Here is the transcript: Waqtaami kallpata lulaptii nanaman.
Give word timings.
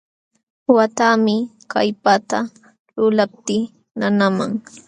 Waqtaami 0.75 1.35
kallpata 1.71 2.39
lulaptii 2.95 3.63
nanaman. 3.99 4.51